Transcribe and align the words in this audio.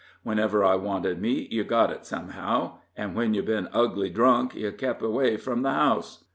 Whenever 0.23 0.63
I 0.63 0.73
wanted 0.73 1.21
meat 1.21 1.51
yev 1.51 1.67
got 1.67 1.91
it, 1.91 2.07
somehow; 2.07 2.79
an' 2.97 3.13
when 3.13 3.35
yev 3.35 3.45
been 3.45 3.69
ugly 3.71 4.09
drunk, 4.09 4.55
yev 4.55 4.75
kep' 4.75 5.03
away 5.03 5.37
from 5.37 5.61
the 5.61 5.73
house. 5.73 6.23